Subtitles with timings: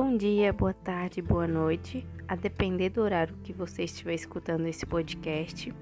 [0.00, 4.86] Bom dia, boa tarde, boa noite, a depender do horário que você estiver escutando esse
[4.86, 5.74] podcast.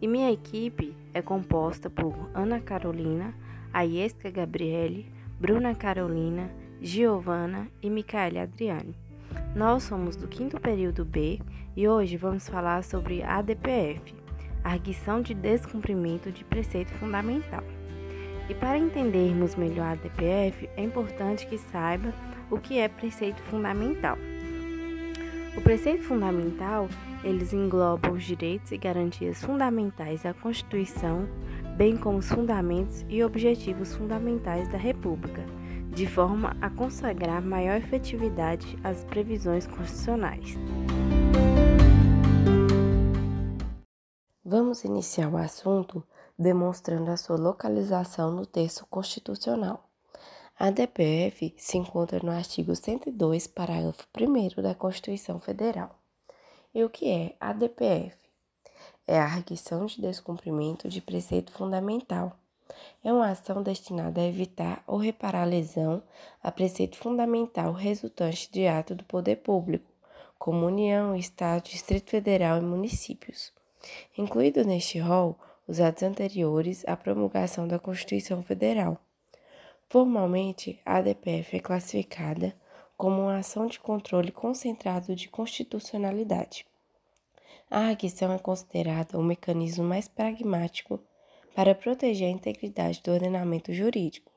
[0.00, 3.32] E minha equipe é composta por Ana Carolina,
[3.72, 5.06] Aiesca Gabriele,
[5.38, 8.96] Bruna Carolina, Giovana e Micaele Adriane.
[9.54, 11.38] Nós somos do quinto período B
[11.76, 14.12] e hoje vamos falar sobre ADPF,
[14.64, 17.62] Arguição de Descumprimento de Preceito Fundamental.
[18.48, 22.12] E para entendermos melhor a ADPF, é importante que saiba
[22.52, 24.18] o que é preceito fundamental.
[25.56, 26.86] O preceito fundamental,
[27.24, 31.26] eles englobam os direitos e garantias fundamentais da Constituição,
[31.78, 35.42] bem como os fundamentos e objetivos fundamentais da República,
[35.94, 40.54] de forma a consagrar maior efetividade às previsões constitucionais.
[44.44, 46.04] Vamos iniciar o assunto
[46.38, 49.91] demonstrando a sua localização no texto constitucional.
[50.58, 55.98] A DPF se encontra no artigo 102, parágrafo 1 da Constituição Federal.
[56.74, 58.16] E o que é a DPF?
[59.06, 62.36] É a arguição de descumprimento de preceito fundamental.
[63.02, 66.02] É uma ação destinada a evitar ou reparar a lesão
[66.42, 69.90] a preceito fundamental resultante de ato do poder público,
[70.38, 73.52] como União, Estado, Distrito Federal e municípios.
[74.16, 79.00] Incluído neste rol os atos anteriores à promulgação da Constituição Federal.
[79.92, 82.56] Formalmente, a ADPF é classificada
[82.96, 86.64] como uma ação de controle concentrado de constitucionalidade.
[87.70, 90.98] A arguição é considerada o mecanismo mais pragmático
[91.54, 94.32] para proteger a integridade do ordenamento jurídico,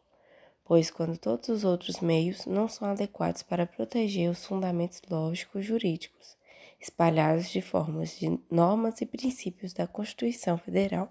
[0.65, 6.35] pois quando todos os outros meios não são adequados para proteger os fundamentos lógicos jurídicos,
[6.81, 11.09] espalhados de formas de normas e princípios da Constituição Federal.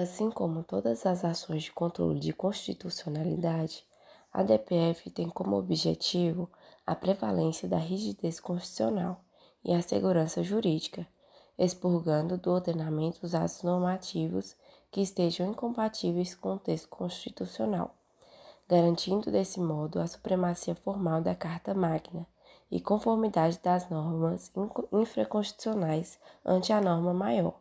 [0.00, 3.84] Assim como todas as ações de controle de constitucionalidade,
[4.32, 6.48] a DPF tem como objetivo
[6.86, 9.20] a prevalência da rigidez constitucional
[9.64, 11.04] e a segurança jurídica,
[11.58, 14.54] expurgando do ordenamento os atos normativos
[14.88, 17.92] que estejam incompatíveis com o texto constitucional,
[18.68, 22.24] garantindo desse modo a supremacia formal da Carta Magna
[22.70, 24.52] e conformidade das normas
[24.92, 27.58] infraconstitucionais ante a norma maior.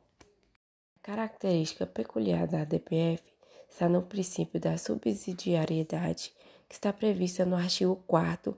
[1.08, 3.24] Característica peculiar da ADPF
[3.70, 6.34] está no princípio da subsidiariedade,
[6.68, 8.54] que está prevista no artigo 4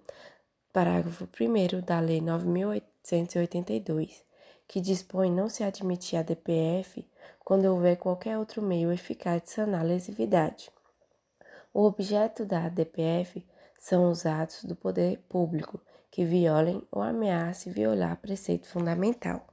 [0.74, 4.24] parágrafo 1 da Lei 9.882,
[4.68, 7.08] que dispõe não se admitir a DPF
[7.46, 10.72] quando houver qualquer outro meio eficaz de sanar a lesividade.
[11.72, 13.46] O objeto da ADPF
[13.78, 15.80] são os atos do poder público
[16.10, 19.46] que violem ou ameacem violar preceito fundamental.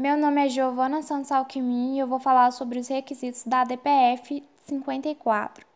[0.00, 4.42] Meu nome é Giovana Santos Alquimim e eu vou falar sobre os requisitos da ADPF
[4.64, 5.66] 54.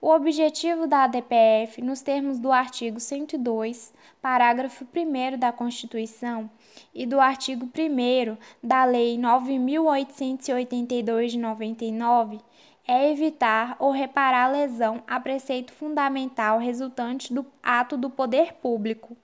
[0.00, 6.50] O objetivo da ADPF, nos termos do artigo 102, parágrafo 1 da Constituição
[6.94, 12.40] e do artigo 1 da Lei 9882 de 99,
[12.88, 19.14] é evitar ou reparar lesão a preceito fundamental resultante do ato do poder público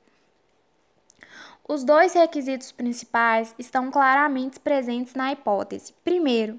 [1.68, 5.92] os dois requisitos principais estão claramente presentes na hipótese.
[6.04, 6.58] Primeiro,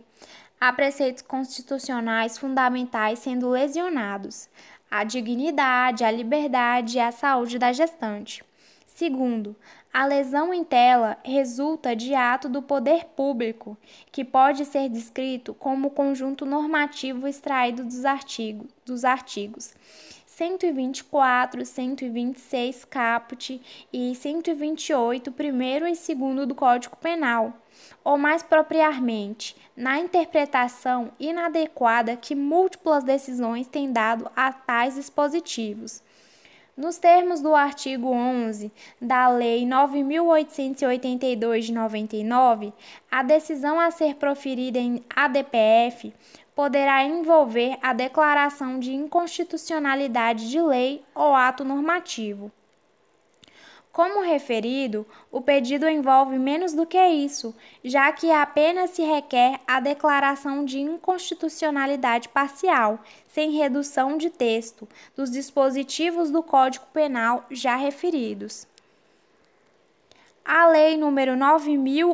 [0.60, 4.50] há preceitos constitucionais fundamentais sendo lesionados:
[4.92, 8.44] a dignidade, a liberdade e a saúde da gestante.
[8.86, 9.56] Segundo,
[9.94, 13.78] a lesão em tela resulta de ato do poder público,
[14.12, 18.04] que pode ser descrito como conjunto normativo extraído dos
[18.86, 19.74] dos artigos
[20.38, 23.60] 124, 126 caput
[23.92, 27.54] e 128, primeiro e segundo do Código Penal,
[28.04, 36.04] ou mais propriamente, na interpretação inadequada que múltiplas decisões têm dado a tais dispositivos.
[36.78, 38.72] Nos termos do artigo 11
[39.02, 42.72] da Lei 9882 de 99,
[43.10, 46.14] a decisão a ser proferida em ADPF
[46.58, 52.52] poderá envolver a declaração de inconstitucionalidade de lei ou ato normativo.
[53.92, 59.80] Como referido, o pedido envolve menos do que isso, já que apenas se requer a
[59.80, 68.66] declaração de inconstitucionalidade parcial, sem redução de texto, dos dispositivos do Código Penal já referidos.
[70.50, 71.36] A Lei nº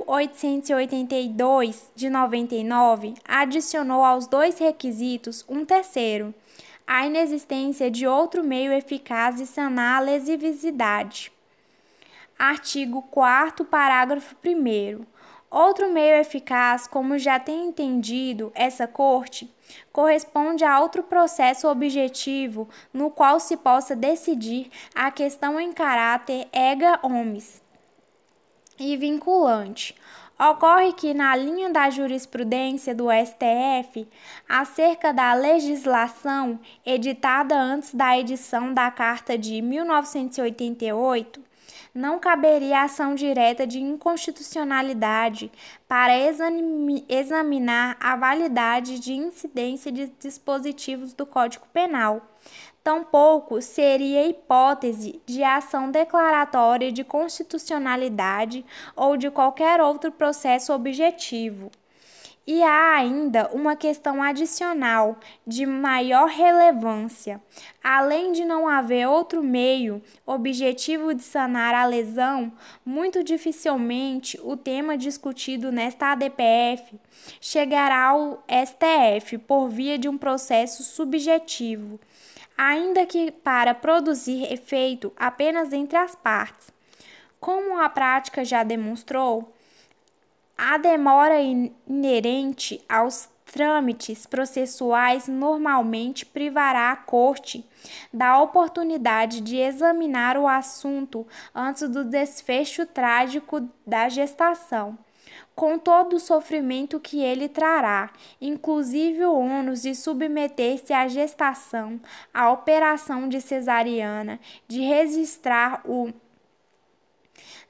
[0.07, 6.33] 9.882 de 99 adicionou aos dois requisitos um terceiro,
[6.87, 11.31] a inexistência de outro meio eficaz de sanar a lesividade.
[12.35, 15.05] Artigo 4 parágrafo 1
[15.51, 19.47] Outro meio eficaz, como já tem entendido essa corte,
[19.91, 26.99] corresponde a outro processo objetivo no qual se possa decidir a questão em caráter ega
[27.03, 27.62] omnes
[28.79, 29.95] e vinculante.
[30.39, 34.07] Ocorre que, na linha da jurisprudência do STF
[34.49, 41.39] acerca da legislação editada antes da edição da Carta de 1988,
[41.93, 45.51] não caberia ação direta de inconstitucionalidade
[45.87, 46.13] para
[47.07, 52.32] examinar a validade de incidência de dispositivos do Código Penal.
[52.83, 61.71] Tampouco seria hipótese de ação declaratória de constitucionalidade ou de qualquer outro processo objetivo.
[62.45, 67.41] E há ainda uma questão adicional de maior relevância.
[67.81, 72.51] Além de não haver outro meio objetivo de sanar a lesão,
[72.85, 76.99] muito dificilmente o tema discutido nesta ADPF
[77.39, 81.97] chegará ao STF por via de um processo subjetivo,
[82.57, 86.71] ainda que para produzir efeito apenas entre as partes.
[87.39, 89.53] Como a prática já demonstrou,
[90.57, 97.63] a demora inerente aos trâmites processuais normalmente privará a Corte
[98.11, 104.97] da oportunidade de examinar o assunto antes do desfecho trágico da gestação,
[105.55, 108.11] com todo o sofrimento que ele trará,
[108.41, 111.99] inclusive o ônus de submeter-se à gestação,
[112.33, 116.11] à operação de cesariana, de registrar o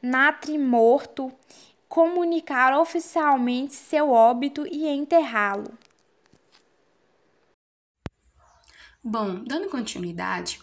[0.01, 1.31] natrimorto
[1.93, 5.77] comunicar oficialmente seu óbito e enterrá-lo.
[9.03, 10.59] Bom, dando continuidade,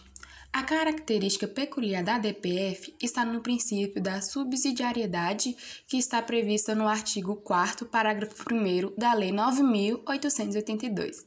[0.53, 5.55] a característica peculiar da DPF está no princípio da subsidiariedade
[5.87, 11.25] que está prevista no artigo 4 parágrafo 1 da Lei 9882,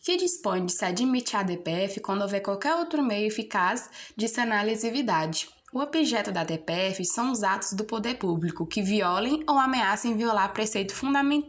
[0.00, 4.60] que dispõe de se admitir a DPF quando houver qualquer outro meio eficaz de sanar
[4.60, 9.58] a lesividade, o objeto da DPF são os atos do poder público que violem ou
[9.58, 11.48] ameacem violar preceito fundamental.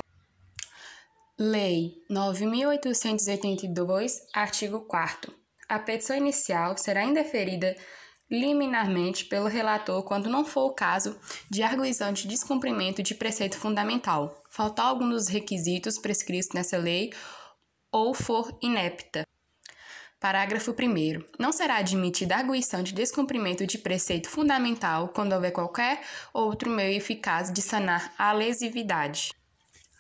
[1.38, 5.45] Lei 9.882, artigo 4.
[5.68, 7.76] A petição inicial será indeferida
[8.30, 11.20] liminarmente pelo relator quando não for o caso
[11.50, 17.12] de arguição de descumprimento de preceito fundamental, faltar algum dos requisitos prescritos nessa lei
[17.92, 19.26] ou for inepta.
[20.20, 21.24] Parágrafo 1.
[21.38, 26.02] Não será admitida arguição de descumprimento de preceito fundamental quando houver qualquer
[26.34, 29.32] outro meio eficaz de sanar a lesividade.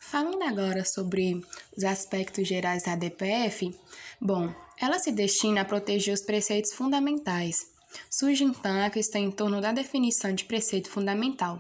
[0.08, 1.44] Falando agora sobre
[1.76, 3.76] os aspectos gerais da DPF,
[4.22, 7.72] bom, ela se destina a proteger os preceitos fundamentais.
[8.10, 11.60] Surge então a questão em torno da definição de preceito fundamental.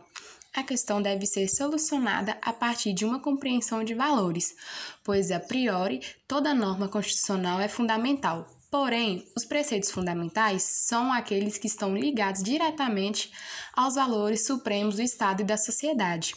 [0.53, 4.55] A questão deve ser solucionada a partir de uma compreensão de valores,
[5.03, 11.65] pois a priori toda norma constitucional é fundamental, Porém, os preceitos fundamentais são aqueles que
[11.65, 13.31] estão ligados diretamente
[13.73, 16.35] aos valores supremos do Estado e da sociedade.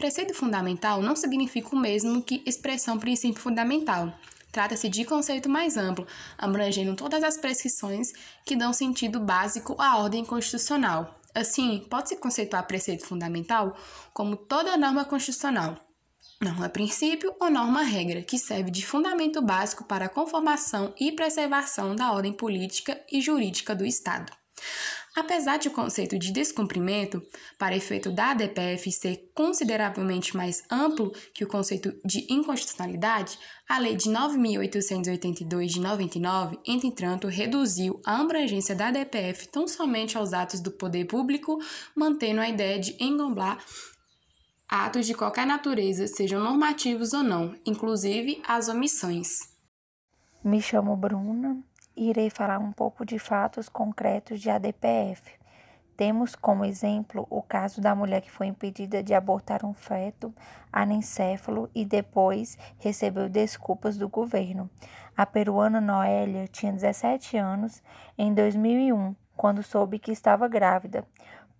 [0.00, 4.10] Preceito fundamental não significa o mesmo que expressão princípio fundamental.
[4.50, 6.06] Trata-se de conceito mais amplo,
[6.38, 8.10] abrangendo todas as prescrições
[8.46, 11.20] que dão sentido básico à ordem constitucional.
[11.34, 13.76] Assim, pode-se conceituar preceito fundamental
[14.14, 15.76] como toda norma constitucional
[16.40, 21.94] Norma princípio ou norma regra, que serve de fundamento básico para a conformação e preservação
[21.94, 24.32] da ordem política e jurídica do Estado.
[25.14, 27.20] Apesar de o conceito de descumprimento,
[27.58, 33.36] para efeito da ADPF ser consideravelmente mais amplo que o conceito de inconstitucionalidade,
[33.68, 40.32] a Lei de 9.882 de 99, entretanto, reduziu a abrangência da ADPF tão somente aos
[40.32, 41.58] atos do poder público,
[41.94, 43.58] mantendo a ideia de englobar
[44.68, 49.50] atos de qualquer natureza, sejam normativos ou não, inclusive as omissões.
[50.44, 51.62] Me chamo Bruna
[52.08, 55.38] irei falar um pouco de fatos concretos de ADPF.
[55.96, 60.34] Temos como exemplo o caso da mulher que foi impedida de abortar um feto
[60.72, 64.70] anencéfalo e depois recebeu desculpas do governo.
[65.14, 67.82] A peruana Noélia tinha 17 anos
[68.16, 71.04] em 2001, quando soube que estava grávida.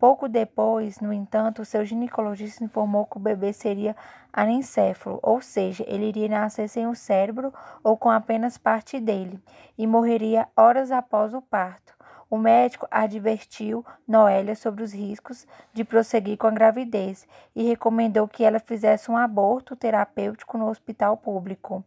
[0.01, 3.95] Pouco depois, no entanto, seu ginecologista informou que o bebê seria
[4.33, 7.53] anencéfalo, ou seja, ele iria nascer sem o cérebro
[7.85, 9.39] ou com apenas parte dele,
[9.77, 11.95] e morreria horas após o parto.
[12.31, 18.43] O médico advertiu Noélia sobre os riscos de prosseguir com a gravidez e recomendou que
[18.43, 21.85] ela fizesse um aborto terapêutico no hospital público.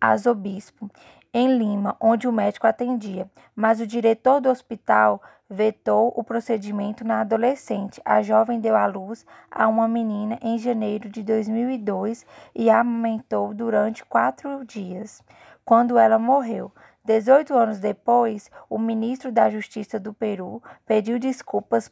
[0.00, 0.88] Asobispo.
[1.34, 7.20] Em Lima, onde o médico atendia, mas o diretor do hospital vetou o procedimento na
[7.20, 8.00] adolescente.
[8.04, 13.54] A jovem deu à luz a uma menina em janeiro de 2002 e a amamentou
[13.54, 15.22] durante quatro dias,
[15.64, 16.70] quando ela morreu.
[17.04, 21.90] Dezoito anos depois, o ministro da Justiça do Peru pediu desculpas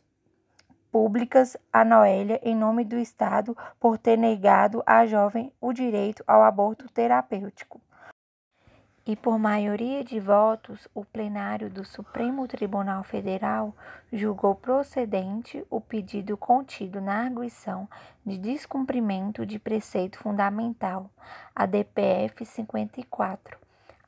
[0.92, 6.42] públicas a Noélia em nome do Estado por ter negado à jovem o direito ao
[6.42, 7.80] aborto terapêutico.
[9.11, 13.75] E por maioria de votos, o plenário do Supremo Tribunal Federal
[14.12, 17.88] julgou procedente o pedido contido na arguição
[18.25, 21.11] de descumprimento de preceito fundamental,
[21.52, 23.59] a DPF 54,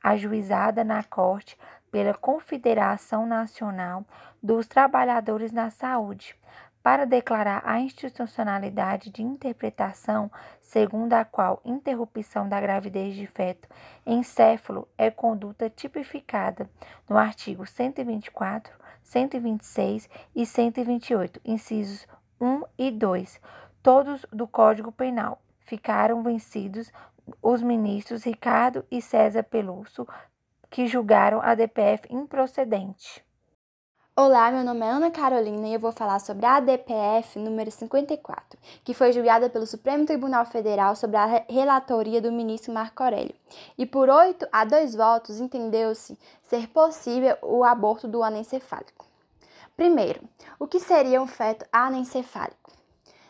[0.01, 1.57] ajuizada na Corte
[1.91, 4.05] pela Confederação Nacional
[4.41, 6.33] dos Trabalhadores na Saúde,
[6.83, 13.69] para declarar a institucionalidade de interpretação segundo a qual interrupção da gravidez de feto
[14.05, 16.69] encéfalo é conduta tipificada
[17.09, 22.05] no artigo 124, 126 e 128, incisos
[22.39, 23.39] 1 e 2,
[23.81, 25.41] todos do Código Penal.
[25.61, 26.91] Ficaram vencidos
[27.41, 30.05] os ministros Ricardo e César Peluso,
[30.69, 33.23] que julgaram a DPF improcedente.
[34.15, 38.59] Olá, meu nome é Ana Carolina e eu vou falar sobre a ADPF número 54,
[38.83, 43.33] que foi julgada pelo Supremo Tribunal Federal sobre a relatoria do ministro Marco Aurélio.
[43.75, 49.07] E por 8 a 2 votos entendeu-se ser possível o aborto do anencefálico.
[49.75, 50.21] Primeiro,
[50.59, 52.71] o que seria um feto anencefálico?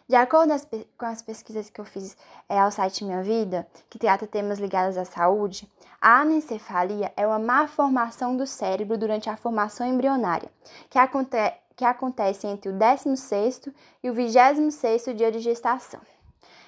[0.08, 0.54] De acordo
[0.98, 2.18] com as pesquisas que eu fiz
[2.50, 5.70] é, ao site Minha Vida, que trata temas ligados à saúde,
[6.02, 10.50] a anencefalia é uma má formação do cérebro durante a formação embrionária,
[10.90, 11.38] que, aconte
[11.78, 16.02] que acontece entre o 16º e o 26º dia de gestação,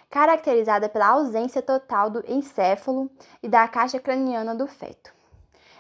[0.10, 3.12] caracterizada pela ausência total do encéfalo
[3.44, 5.14] e da caixa craniana do feto.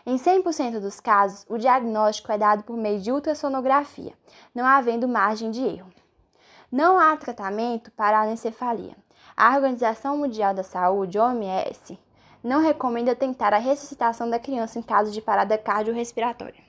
[0.05, 4.13] Em 100% dos casos, o diagnóstico é dado por meio de ultrassonografia,
[4.53, 6.04] não havendo margem de erro.
[6.71, 8.95] Não há tratamento para a anencefalia.
[9.37, 11.99] A Organização Mundial da Saúde, OMS,
[12.43, 16.64] não recomenda tentar a ressuscitação da criança em caso de parada cardiorrespiratória.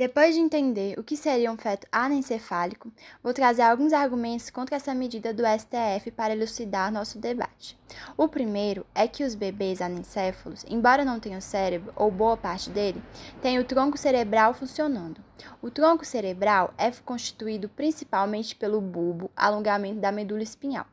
[0.00, 2.90] Depois de entender o que seria um feto anencefálico,
[3.22, 7.78] vou trazer alguns argumentos contra essa medida do STF para elucidar nosso debate.
[8.16, 13.02] O primeiro é que os bebês anencéfalos, embora não tenham cérebro ou boa parte dele,
[13.42, 15.20] têm o tronco cerebral funcionando.
[15.60, 20.86] O tronco cerebral é constituído principalmente pelo bulbo, alongamento da medula espinhal.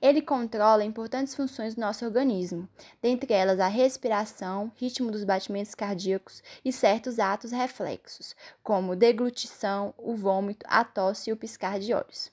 [0.00, 2.68] Ele controla importantes funções do nosso organismo,
[3.02, 10.14] dentre elas a respiração, ritmo dos batimentos cardíacos e certos atos reflexos, como deglutição, o
[10.14, 12.30] vômito, a tosse e o piscar de olhos.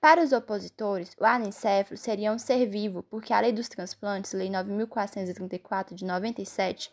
[0.00, 4.48] Para os opositores, o anencéfalo seria um ser vivo, porque a Lei dos Transplantes, Lei
[4.48, 6.92] 9.434 de 97,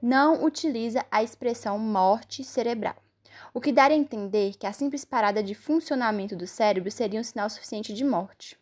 [0.00, 2.96] não utiliza a expressão morte cerebral,
[3.52, 7.24] o que dá a entender que a simples parada de funcionamento do cérebro seria um
[7.24, 8.61] sinal suficiente de morte.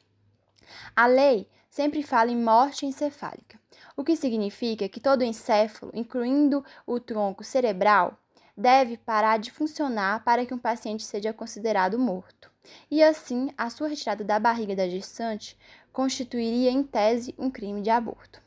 [0.94, 3.58] A lei sempre fala em morte encefálica,
[3.96, 8.18] o que significa que todo encéfalo, incluindo o tronco cerebral,
[8.56, 12.50] deve parar de funcionar para que um paciente seja considerado morto.
[12.90, 15.56] E assim, a sua retirada da barriga da gestante
[15.92, 18.40] constituiria, em tese, um crime de aborto.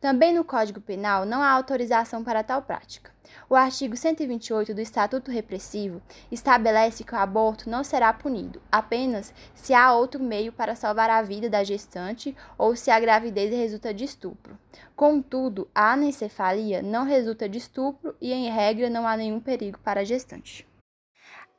[0.00, 3.12] Também no Código Penal não há autorização para tal prática.
[3.52, 9.74] O artigo 128 do Estatuto Repressivo estabelece que o aborto não será punido apenas se
[9.74, 14.04] há outro meio para salvar a vida da gestante ou se a gravidez resulta de
[14.04, 14.56] estupro.
[14.94, 20.02] Contudo, a anencefalia não resulta de estupro e, em regra, não há nenhum perigo para
[20.02, 20.64] a gestante.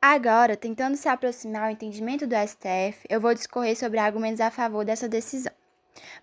[0.00, 4.82] Agora, tentando se aproximar ao entendimento do STF, eu vou discorrer sobre argumentos a favor
[4.82, 5.52] dessa decisão.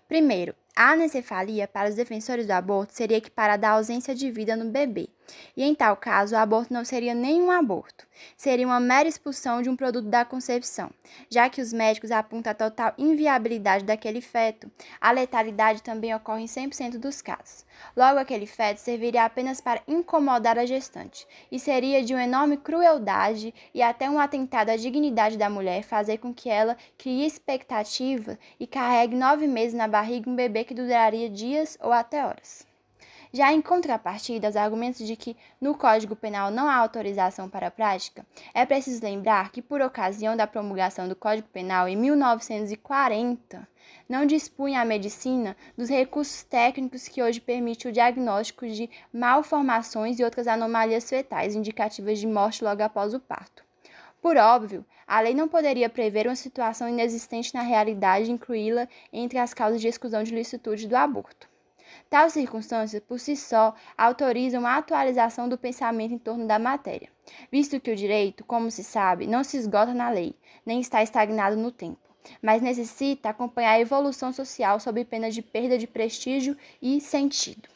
[0.08, 4.64] Primeiro, a anencefalia para os defensores do aborto seria equiparada à ausência de vida no
[4.64, 5.08] bebê,
[5.56, 8.06] e em tal caso o aborto não seria nenhum aborto,
[8.36, 10.90] seria uma mera expulsão de um produto da concepção,
[11.28, 14.70] já que os médicos apontam a total inviabilidade daquele feto.
[15.00, 17.64] A letalidade também ocorre em 100% dos casos.
[17.96, 23.54] Logo, aquele feto serviria apenas para incomodar a gestante, e seria de uma enorme crueldade
[23.74, 28.66] e até um atentado à dignidade da mulher fazer com que ela crie expectativa e
[28.66, 32.69] carregue nove meses na barriga um bebê que duraria dias ou até horas.
[33.32, 37.70] Já em contrapartida aos argumentos de que no Código Penal não há autorização para a
[37.70, 43.68] prática, é preciso lembrar que, por ocasião da promulgação do Código Penal em 1940,
[44.08, 50.24] não dispunha a medicina dos recursos técnicos que hoje permitem o diagnóstico de malformações e
[50.24, 53.64] outras anomalias fetais indicativas de morte logo após o parto.
[54.20, 59.38] Por óbvio, a lei não poderia prever uma situação inexistente na realidade e incluí-la entre
[59.38, 61.49] as causas de exclusão de licitude do aborto.
[62.08, 67.08] Tal circunstância, por si só, autoriza uma atualização do pensamento em torno da matéria,
[67.50, 70.34] visto que o direito, como se sabe, não se esgota na lei,
[70.66, 71.98] nem está estagnado no tempo,
[72.42, 77.68] mas necessita acompanhar a evolução social sob pena de perda de prestígio e sentido.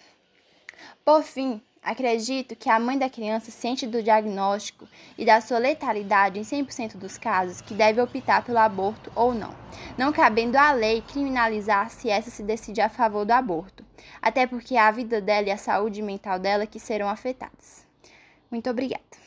[1.04, 4.88] Por fim, Acredito que a mãe da criança ciente do diagnóstico
[5.19, 9.55] e da sua letalidade em 100% dos casos que deve optar pelo aborto ou não,
[9.99, 13.85] não cabendo à lei criminalizar se essa se decide a favor do aborto,
[14.23, 17.87] até porque é a vida dela e a saúde mental dela que serão afetadas.
[18.50, 19.24] Muito obrigada.